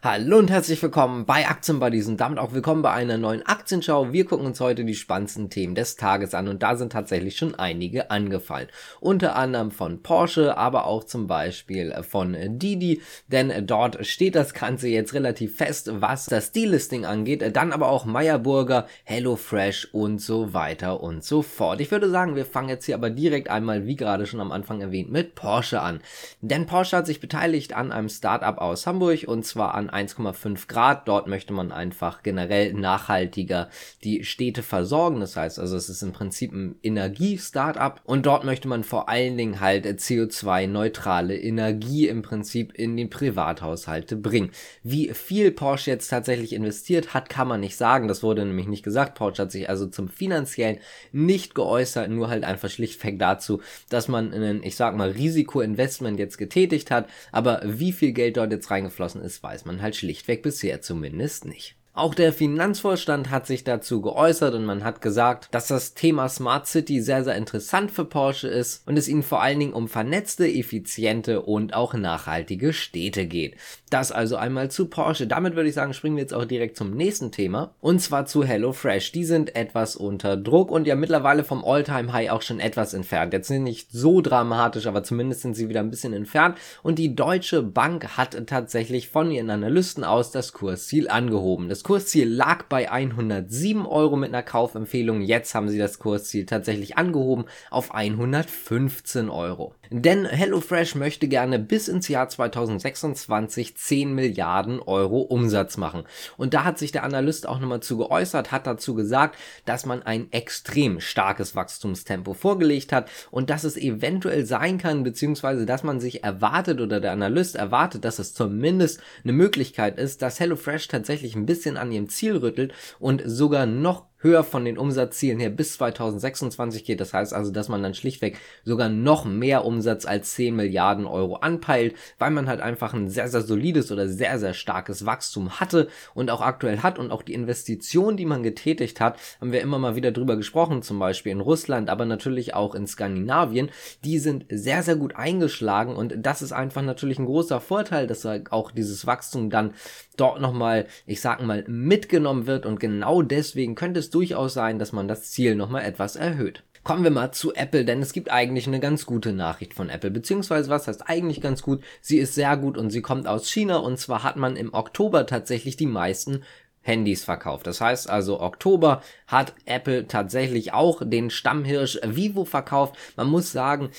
[0.00, 4.12] Hallo und herzlich willkommen bei Aktienbuddies und damit auch willkommen bei einer neuen Aktienschau.
[4.12, 7.56] Wir gucken uns heute die spannendsten Themen des Tages an und da sind tatsächlich schon
[7.56, 8.68] einige angefallen.
[9.00, 14.86] Unter anderem von Porsche, aber auch zum Beispiel von Didi, denn dort steht das Ganze
[14.86, 17.56] jetzt relativ fest, was das Delisting angeht.
[17.56, 21.80] Dann aber auch Meyerburger, HelloFresh und so weiter und so fort.
[21.80, 24.80] Ich würde sagen, wir fangen jetzt hier aber direkt einmal, wie gerade schon am Anfang
[24.80, 25.98] erwähnt, mit Porsche an.
[26.40, 31.08] Denn Porsche hat sich beteiligt an einem Startup aus Hamburg und zwar an 1,5 Grad.
[31.08, 33.68] Dort möchte man einfach generell nachhaltiger
[34.04, 35.20] die Städte versorgen.
[35.20, 39.36] Das heißt also, es ist im Prinzip ein Energie-Startup und dort möchte man vor allen
[39.36, 44.50] Dingen halt CO2-neutrale Energie im Prinzip in den Privathaushalte bringen.
[44.82, 48.08] Wie viel Porsche jetzt tatsächlich investiert hat, kann man nicht sagen.
[48.08, 49.16] Das wurde nämlich nicht gesagt.
[49.16, 50.78] Porsche hat sich also zum finanziellen
[51.12, 56.38] nicht geäußert, nur halt einfach schlichtweg dazu, dass man ein, ich sag mal, Risikoinvestment jetzt
[56.38, 57.08] getätigt hat.
[57.32, 61.76] Aber wie viel Geld dort jetzt reingeflossen ist, weiß man halt schlichtweg bisher zumindest nicht.
[61.98, 66.68] Auch der Finanzvorstand hat sich dazu geäußert und man hat gesagt, dass das Thema Smart
[66.68, 70.46] City sehr, sehr interessant für Porsche ist und es ihnen vor allen Dingen um vernetzte,
[70.46, 73.56] effiziente und auch nachhaltige Städte geht.
[73.90, 75.26] Das also einmal zu Porsche.
[75.26, 78.44] Damit würde ich sagen, springen wir jetzt auch direkt zum nächsten Thema und zwar zu
[78.44, 79.10] HelloFresh.
[79.10, 83.32] Die sind etwas unter Druck und ja mittlerweile vom Alltime High auch schon etwas entfernt.
[83.32, 87.16] Jetzt sind nicht so dramatisch, aber zumindest sind sie wieder ein bisschen entfernt und die
[87.16, 91.68] Deutsche Bank hat tatsächlich von ihren Analysten aus das Kursziel angehoben.
[91.68, 95.22] Das Kursziel lag bei 107 Euro mit einer Kaufempfehlung.
[95.22, 99.74] Jetzt haben sie das Kursziel tatsächlich angehoben auf 115 Euro.
[99.90, 106.04] Denn HelloFresh möchte gerne bis ins Jahr 2026 10 Milliarden Euro Umsatz machen.
[106.36, 110.02] Und da hat sich der Analyst auch nochmal zu geäußert, hat dazu gesagt, dass man
[110.02, 116.00] ein extrem starkes Wachstumstempo vorgelegt hat und dass es eventuell sein kann, beziehungsweise dass man
[116.00, 121.34] sich erwartet oder der Analyst erwartet, dass es zumindest eine Möglichkeit ist, dass HelloFresh tatsächlich
[121.34, 125.74] ein bisschen an ihrem Ziel rüttelt und sogar noch höher von den Umsatzzielen her bis
[125.74, 127.00] 2026 geht.
[127.00, 131.36] Das heißt also, dass man dann schlichtweg sogar noch mehr Umsatz als 10 Milliarden Euro
[131.36, 135.88] anpeilt, weil man halt einfach ein sehr, sehr solides oder sehr, sehr starkes Wachstum hatte
[136.14, 139.78] und auch aktuell hat und auch die Investition, die man getätigt hat, haben wir immer
[139.78, 143.70] mal wieder drüber gesprochen, zum Beispiel in Russland, aber natürlich auch in Skandinavien,
[144.04, 148.26] die sind sehr, sehr gut eingeschlagen und das ist einfach natürlich ein großer Vorteil, dass
[148.50, 149.74] auch dieses Wachstum dann
[150.16, 154.92] dort nochmal, ich sag mal, mitgenommen wird und genau deswegen könnte es durchaus sein, dass
[154.92, 156.64] man das Ziel nochmal etwas erhöht.
[156.84, 160.10] Kommen wir mal zu Apple, denn es gibt eigentlich eine ganz gute Nachricht von Apple,
[160.10, 161.82] beziehungsweise was heißt eigentlich ganz gut?
[162.00, 165.26] Sie ist sehr gut und sie kommt aus China und zwar hat man im Oktober
[165.26, 166.44] tatsächlich die meisten
[166.80, 167.66] Handys verkauft.
[167.66, 172.96] Das heißt also, Oktober hat Apple tatsächlich auch den Stammhirsch Vivo verkauft.
[173.16, 173.90] Man muss sagen,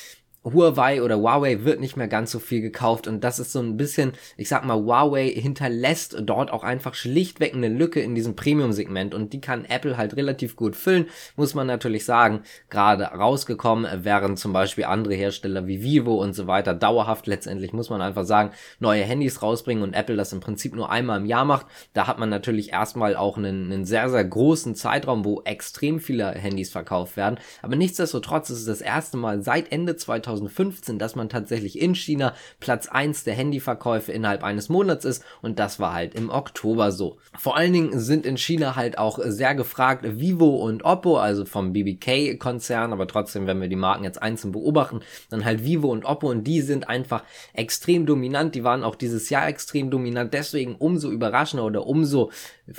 [0.46, 3.76] Huawei oder Huawei wird nicht mehr ganz so viel gekauft und das ist so ein
[3.76, 9.14] bisschen, ich sag mal, Huawei hinterlässt dort auch einfach schlichtweg eine Lücke in diesem Premium-Segment
[9.14, 14.40] und die kann Apple halt relativ gut füllen, muss man natürlich sagen, gerade rausgekommen, während
[14.40, 16.74] zum Beispiel andere Hersteller wie Vivo und so weiter.
[16.74, 20.90] Dauerhaft letztendlich, muss man einfach sagen, neue Handys rausbringen und Apple das im Prinzip nur
[20.90, 24.74] einmal im Jahr macht, da hat man natürlich erstmal auch einen, einen sehr, sehr großen
[24.76, 29.70] Zeitraum, wo extrem viele Handys verkauft werden, aber nichtsdestotrotz ist es das erste Mal seit
[29.74, 35.06] Ende 2000 2015, dass man tatsächlich in China Platz 1 der Handyverkäufe innerhalb eines Monats
[35.06, 35.24] ist.
[35.42, 37.18] Und das war halt im Oktober so.
[37.38, 41.74] Vor allen Dingen sind in China halt auch sehr gefragt Vivo und Oppo, also vom
[41.74, 46.30] BBK-Konzern, aber trotzdem, wenn wir die Marken jetzt einzeln beobachten, dann halt Vivo und Oppo.
[46.30, 47.24] Und die sind einfach
[47.54, 52.32] extrem dominant, die waren auch dieses Jahr extrem dominant, deswegen umso überraschender oder umso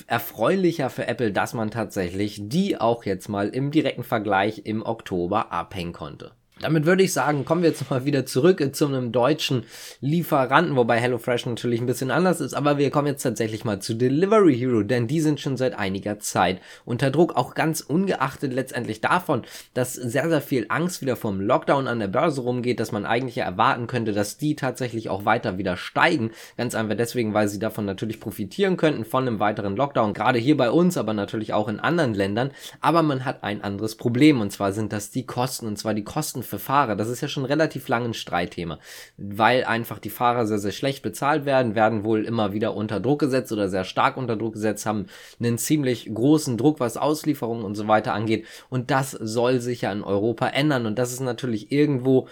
[0.06, 5.52] erfreulicher für Apple, dass man tatsächlich die auch jetzt mal im direkten Vergleich im Oktober
[5.52, 6.32] abhängen konnte.
[6.60, 9.64] Damit würde ich sagen, kommen wir jetzt mal wieder zurück zu einem deutschen
[10.00, 13.94] Lieferanten, wobei HelloFresh natürlich ein bisschen anders ist, aber wir kommen jetzt tatsächlich mal zu
[13.94, 19.00] Delivery Hero, denn die sind schon seit einiger Zeit unter Druck, auch ganz ungeachtet letztendlich
[19.00, 23.06] davon, dass sehr, sehr viel Angst wieder vom Lockdown an der Börse rumgeht, dass man
[23.06, 26.30] eigentlich erwarten könnte, dass die tatsächlich auch weiter wieder steigen.
[26.58, 30.58] Ganz einfach deswegen, weil sie davon natürlich profitieren könnten von einem weiteren Lockdown, gerade hier
[30.58, 32.50] bei uns, aber natürlich auch in anderen Ländern.
[32.82, 36.04] Aber man hat ein anderes Problem und zwar sind das die Kosten und zwar die
[36.04, 36.96] Kosten für Fahrer.
[36.96, 38.78] Das ist ja schon relativ lang ein Streitthema,
[39.16, 43.20] weil einfach die Fahrer sehr, sehr schlecht bezahlt werden, werden wohl immer wieder unter Druck
[43.20, 45.06] gesetzt oder sehr stark unter Druck gesetzt, haben
[45.38, 48.46] einen ziemlich großen Druck, was Auslieferungen und so weiter angeht.
[48.68, 50.86] Und das soll sich ja in Europa ändern.
[50.86, 52.28] Und das ist natürlich irgendwo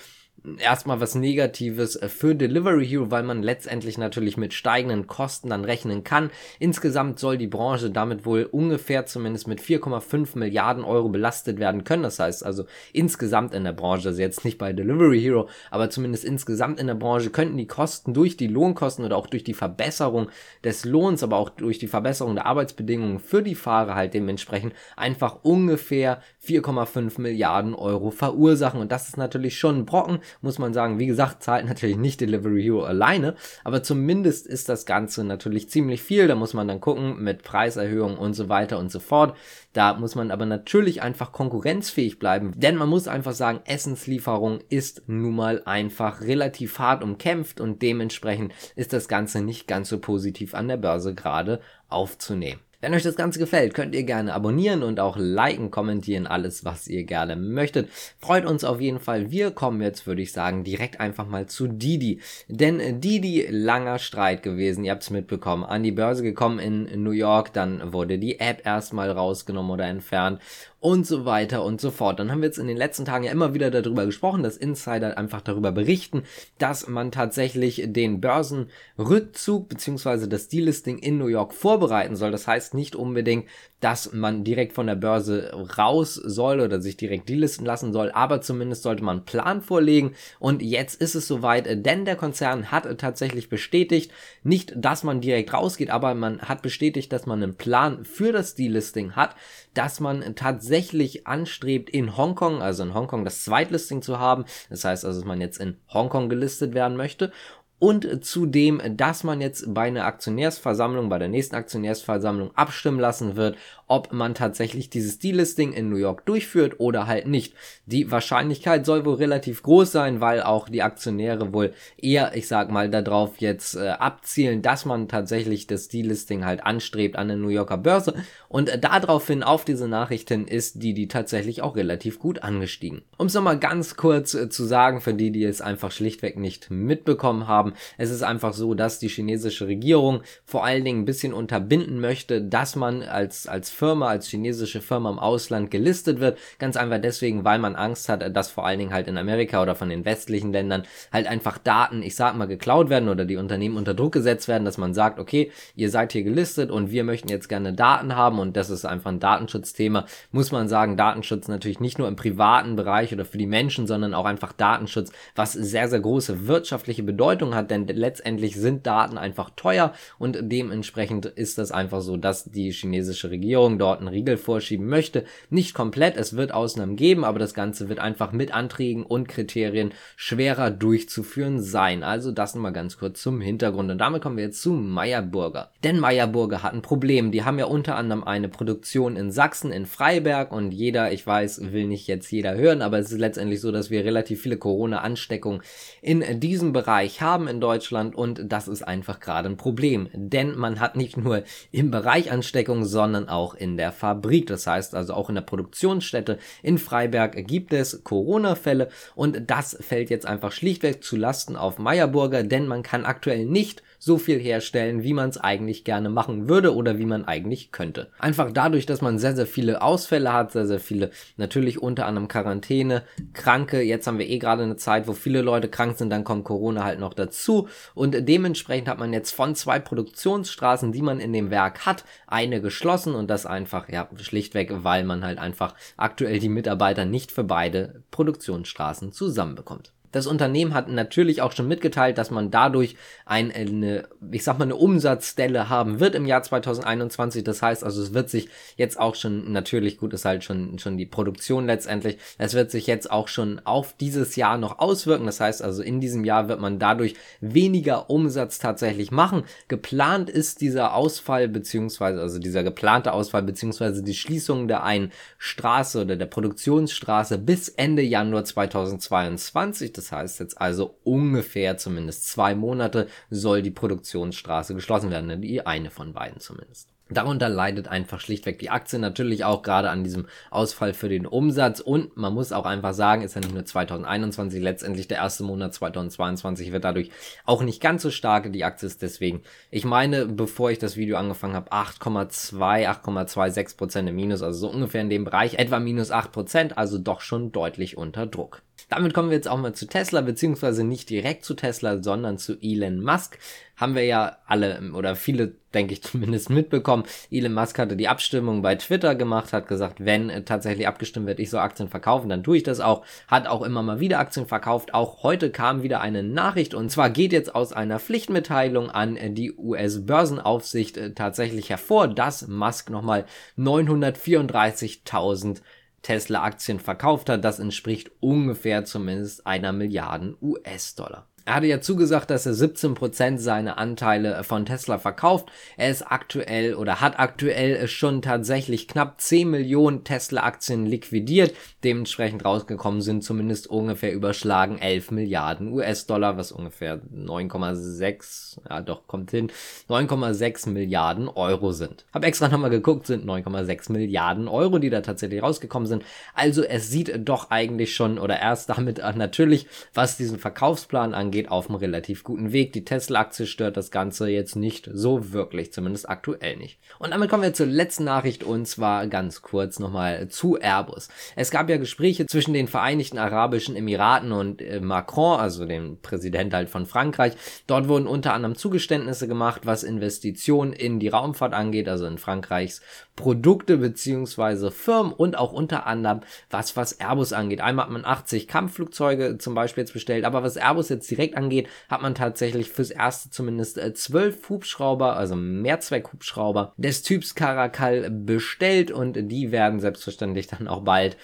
[0.59, 5.65] erstmal was Negatives äh, für Delivery Hero, weil man letztendlich natürlich mit steigenden Kosten dann
[5.65, 6.31] rechnen kann.
[6.59, 12.03] Insgesamt soll die Branche damit wohl ungefähr zumindest mit 4,5 Milliarden Euro belastet werden können.
[12.03, 16.25] Das heißt also insgesamt in der Branche, also jetzt nicht bei Delivery Hero, aber zumindest
[16.25, 20.29] insgesamt in der Branche könnten die Kosten durch die Lohnkosten oder auch durch die Verbesserung
[20.65, 25.39] des Lohns, aber auch durch die Verbesserung der Arbeitsbedingungen für die Fahrer halt dementsprechend einfach
[25.43, 28.81] ungefähr 4,5 Milliarden Euro verursachen.
[28.81, 30.99] Und das ist natürlich schon ein Brocken muss man sagen.
[30.99, 36.03] Wie gesagt, zahlt natürlich nicht Delivery Hero alleine, aber zumindest ist das Ganze natürlich ziemlich
[36.03, 36.29] viel.
[36.29, 39.37] Da muss man dann gucken mit Preiserhöhungen und so weiter und so fort.
[39.73, 45.03] Da muss man aber natürlich einfach konkurrenzfähig bleiben, denn man muss einfach sagen, Essenslieferung ist
[45.07, 50.55] nun mal einfach relativ hart umkämpft und dementsprechend ist das Ganze nicht ganz so positiv
[50.55, 52.61] an der Börse gerade aufzunehmen.
[52.81, 56.87] Wenn euch das Ganze gefällt, könnt ihr gerne abonnieren und auch liken, kommentieren, alles, was
[56.87, 57.89] ihr gerne möchtet.
[58.21, 59.33] Freut uns auf jeden Fall.
[59.33, 62.21] Wir kommen jetzt, würde ich sagen, direkt einfach mal zu Didi.
[62.47, 67.11] Denn Didi, langer Streit gewesen, ihr habt es mitbekommen, an die Börse gekommen in New
[67.11, 70.41] York, dann wurde die App erstmal rausgenommen oder entfernt
[70.81, 72.21] und so weiter und so fort.
[72.21, 75.19] Dann haben wir jetzt in den letzten Tagen ja immer wieder darüber gesprochen, dass Insider
[75.19, 76.23] einfach darüber berichten,
[76.59, 80.29] dass man tatsächlich den Börsenrückzug bzw.
[80.29, 82.31] das Delisting in New York vorbereiten soll.
[82.31, 83.47] Das heißt nicht unbedingt,
[83.81, 88.41] dass man direkt von der Börse raus soll oder sich direkt delisten lassen soll, aber
[88.41, 92.99] zumindest sollte man einen Plan vorlegen und jetzt ist es soweit, denn der Konzern hat
[92.99, 94.11] tatsächlich bestätigt,
[94.43, 98.57] nicht, dass man direkt rausgeht, aber man hat bestätigt, dass man einen Plan für das
[98.57, 99.37] Delisting hat,
[99.75, 104.45] dass man tatsächlich anstrebt, in Hongkong, also in Hongkong das Zweitlisting zu haben.
[104.71, 107.31] Das heißt also, dass man jetzt in Hongkong gelistet werden möchte
[107.79, 113.57] und zudem, dass man jetzt bei einer Aktionärsversammlung, bei der nächsten Aktionärsversammlung abstimmen lassen wird,
[113.89, 117.55] ob man tatsächlich dieses Delisting in New York durchführt oder halt nicht.
[117.87, 122.71] Die Wahrscheinlichkeit soll wohl relativ groß sein, weil auch die Aktionäre wohl eher, ich sag
[122.71, 127.49] mal, darauf jetzt äh, abzielen, dass man tatsächlich das Delisting halt anstrebt an der New
[127.49, 128.15] Yorker Börse.
[128.49, 133.03] Und äh, daraufhin auf diese Nachrichten ist die, die tatsächlich auch relativ gut angestiegen.
[133.17, 136.71] Um es nochmal ganz kurz äh, zu sagen, für die, die es einfach schlichtweg nicht
[136.71, 141.33] mitbekommen haben, es ist einfach so, dass die chinesische Regierung vor allen Dingen ein bisschen
[141.33, 146.39] unterbinden möchte, dass man als, als Firma, als chinesische Firma im Ausland gelistet wird.
[146.59, 149.75] Ganz einfach deswegen, weil man Angst hat, dass vor allen Dingen halt in Amerika oder
[149.75, 153.77] von den westlichen Ländern halt einfach Daten, ich sag mal, geklaut werden oder die Unternehmen
[153.77, 157.29] unter Druck gesetzt werden, dass man sagt, okay, ihr seid hier gelistet und wir möchten
[157.29, 160.07] jetzt gerne Daten haben und das ist einfach ein Datenschutzthema.
[160.33, 164.15] Muss man sagen, Datenschutz natürlich nicht nur im privaten Bereich oder für die Menschen, sondern
[164.15, 169.51] auch einfach Datenschutz, was sehr, sehr große wirtschaftliche Bedeutung hat, denn letztendlich sind Daten einfach
[169.57, 174.37] teuer und dementsprechend ist das einfach so, dass die chinesische Regierung Regierung dort einen Riegel
[174.37, 175.25] vorschieben möchte.
[175.51, 179.93] Nicht komplett, es wird Ausnahmen geben, aber das Ganze wird einfach mit Anträgen und Kriterien
[180.17, 182.03] schwerer durchzuführen sein.
[182.03, 183.91] Also das nochmal ganz kurz zum Hintergrund.
[183.91, 185.71] Und damit kommen wir jetzt zu Meyerburger.
[185.83, 187.33] Denn Meyerburger hat ein Problem.
[187.33, 191.73] Die haben ja unter anderem eine Produktion in Sachsen, in Freiberg und jeder, ich weiß,
[191.73, 195.63] will nicht jetzt jeder hören, aber es ist letztendlich so, dass wir relativ viele Corona-Ansteckungen
[196.03, 200.09] in diesem Bereich haben in Deutschland und das ist einfach gerade ein Problem.
[200.13, 201.43] Denn man hat nicht nur
[201.73, 204.47] im Bereich Ansteckung, sondern auch in der Fabrik.
[204.47, 210.11] Das heißt also auch in der Produktionsstätte in Freiberg gibt es Corona-Fälle und das fällt
[210.11, 215.03] jetzt einfach schlichtweg zu Lasten auf Meyerburger, denn man kann aktuell nicht so viel herstellen,
[215.03, 218.11] wie man es eigentlich gerne machen würde oder wie man eigentlich könnte.
[218.19, 222.29] Einfach dadurch, dass man sehr, sehr viele Ausfälle hat, sehr, sehr viele natürlich unter anderem
[222.29, 223.03] Quarantäne,
[223.33, 223.83] Kranke.
[223.83, 226.85] Jetzt haben wir eh gerade eine Zeit, wo viele Leute krank sind, dann kommt Corona
[226.85, 231.51] halt noch dazu und dementsprechend hat man jetzt von zwei Produktionsstraßen, die man in dem
[231.51, 236.49] Werk hat, eine geschlossen und das einfach, ja, schlichtweg, weil man halt einfach aktuell die
[236.49, 239.93] Mitarbeiter nicht für beide Produktionsstraßen zusammenbekommt.
[240.13, 242.97] Das Unternehmen hat natürlich auch schon mitgeteilt, dass man dadurch
[243.27, 247.45] eine, ich sag mal, eine Umsatzstelle haben wird im Jahr 2021.
[247.45, 250.97] Das heißt also, es wird sich jetzt auch schon, natürlich gut ist halt schon, schon
[250.97, 255.27] die Produktion letztendlich, es wird sich jetzt auch schon auf dieses Jahr noch auswirken.
[255.27, 259.45] Das heißt also, in diesem Jahr wird man dadurch weniger Umsatz tatsächlich machen.
[259.69, 266.01] Geplant ist dieser Ausfall, beziehungsweise, also dieser geplante Ausfall, beziehungsweise die Schließung der einen Straße
[266.01, 269.93] oder der Produktionsstraße bis Ende Januar 2022.
[269.99, 275.91] Das heißt jetzt also ungefähr zumindest zwei Monate soll die Produktionsstraße geschlossen werden, die eine
[275.91, 276.89] von beiden zumindest.
[277.11, 281.81] Darunter leidet einfach schlichtweg die Aktie natürlich auch gerade an diesem Ausfall für den Umsatz
[281.81, 285.73] und man muss auch einfach sagen, ist ja nicht nur 2021, letztendlich der erste Monat
[285.73, 287.11] 2022 wird dadurch
[287.47, 288.53] auch nicht ganz so stark.
[288.53, 294.09] Die Aktie ist deswegen, ich meine, bevor ich das Video angefangen habe, 8,2, 8,26 Prozent
[294.11, 297.53] im Minus, also so ungefähr in dem Bereich, etwa minus 8 Prozent, also doch schon
[297.53, 298.63] deutlich unter Druck.
[298.89, 302.57] Damit kommen wir jetzt auch mal zu Tesla, beziehungsweise nicht direkt zu Tesla, sondern zu
[302.63, 303.39] Elon Musk.
[303.77, 307.05] Haben wir ja alle oder viele, denke ich zumindest, mitbekommen.
[307.31, 311.51] Elon Musk hatte die Abstimmung bei Twitter gemacht, hat gesagt, wenn tatsächlich abgestimmt wird, ich
[311.51, 313.05] soll Aktien verkaufen, dann tue ich das auch.
[313.27, 314.95] Hat auch immer mal wieder Aktien verkauft.
[314.95, 319.53] Auch heute kam wieder eine Nachricht und zwar geht jetzt aus einer Pflichtmitteilung an die
[319.53, 323.27] US-Börsenaufsicht äh, tatsächlich hervor, dass Musk nochmal
[323.59, 325.61] 934.000
[326.03, 327.45] Tesla-Aktien verkauft hat.
[327.45, 331.27] Das entspricht ungefähr zumindest einer Milliarden US-Dollar.
[331.49, 335.49] Er hatte ja zugesagt, dass er 17% seiner Anteile von Tesla verkauft.
[335.79, 341.55] Er ist aktuell oder hat aktuell schon tatsächlich knapp 10 Millionen Tesla-Aktien liquidiert.
[341.85, 349.31] Dementsprechend rausgekommen sind zumindest ungefähr überschlagen 11 Milliarden US-Dollar, was ungefähr 9,6, ja doch, kommt
[349.31, 349.51] hin,
[349.89, 352.05] 9,6 Milliarden Euro sind.
[352.13, 356.05] Hab extra nochmal geguckt, sind 9,6 Milliarden Euro, die da tatsächlich rausgekommen sind.
[356.35, 361.53] Also es sieht doch eigentlich schon oder erst damit natürlich, was diesen Verkaufsplan angeht, geht
[361.53, 362.73] auf einem relativ guten Weg.
[362.73, 366.81] Die Tesla-Aktie stört das Ganze jetzt nicht so wirklich, zumindest aktuell nicht.
[366.99, 371.09] Und damit kommen wir zur letzten Nachricht und zwar ganz kurz nochmal zu Airbus.
[371.37, 376.53] Es gab ja Gespräche zwischen den Vereinigten Arabischen Emiraten und äh, Macron, also dem Präsident
[376.53, 377.35] halt von Frankreich.
[377.69, 382.81] Dort wurden unter anderem Zugeständnisse gemacht, was Investitionen in die Raumfahrt angeht, also in Frankreichs
[383.19, 387.61] Produkte beziehungsweise Firmen und auch unter anderem was, was Airbus angeht.
[387.61, 391.69] Einmal hat man 80 Kampfflugzeuge zum Beispiel jetzt bestellt, aber was Airbus jetzt direkt angeht,
[391.89, 398.91] hat man tatsächlich fürs erste zumindest äh, zwölf Hubschrauber, also Mehrzweck-Hubschrauber des Typs Caracal bestellt
[398.91, 401.17] und die werden selbstverständlich dann auch bald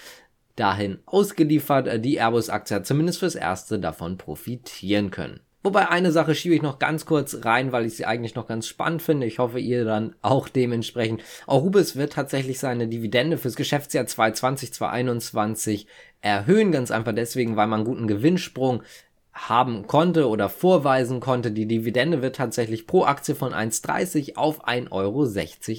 [0.56, 2.04] dahin ausgeliefert.
[2.04, 5.40] Die Airbus-Aktie zumindest fürs erste davon profitieren können.
[5.64, 8.68] Wobei eine Sache schiebe ich noch ganz kurz rein, weil ich sie eigentlich noch ganz
[8.68, 9.26] spannend finde.
[9.26, 11.22] Ich hoffe, ihr dann auch dementsprechend.
[11.46, 15.86] Arubis wird tatsächlich seine Dividende fürs Geschäftsjahr 2020, 2021
[16.20, 16.70] erhöhen.
[16.70, 18.82] Ganz einfach deswegen, weil man guten Gewinnsprung
[19.34, 21.50] haben konnte oder vorweisen konnte.
[21.50, 25.24] Die Dividende wird tatsächlich pro Aktie von 1,30 auf 1,60 Euro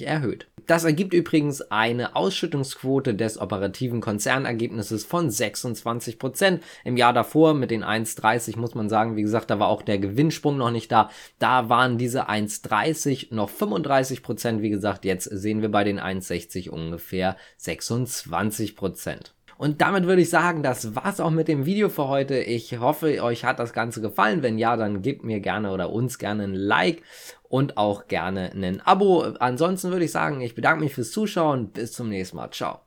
[0.04, 0.46] erhöht.
[0.66, 6.62] Das ergibt übrigens eine Ausschüttungsquote des operativen Konzernergebnisses von 26 Prozent.
[6.84, 9.98] Im Jahr davor mit den 1,30 muss man sagen, wie gesagt, da war auch der
[9.98, 11.10] Gewinnsprung noch nicht da.
[11.38, 14.60] Da waren diese 1,30 noch 35 Prozent.
[14.60, 19.35] Wie gesagt, jetzt sehen wir bei den 1,60 ungefähr 26 Prozent.
[19.58, 22.38] Und damit würde ich sagen, das war's auch mit dem Video für heute.
[22.38, 24.42] Ich hoffe, euch hat das Ganze gefallen.
[24.42, 27.02] Wenn ja, dann gebt mir gerne oder uns gerne ein Like
[27.48, 29.22] und auch gerne ein Abo.
[29.38, 31.70] Ansonsten würde ich sagen, ich bedanke mich fürs Zuschauen.
[31.70, 32.50] Bis zum nächsten Mal.
[32.50, 32.85] Ciao.